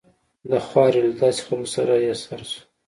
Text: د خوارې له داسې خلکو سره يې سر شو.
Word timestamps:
د 0.49 0.51
خوارې 0.65 0.99
له 1.05 1.11
داسې 1.21 1.39
خلکو 1.47 1.67
سره 1.75 1.93
يې 2.05 2.13
سر 2.23 2.41
شو. 2.51 2.61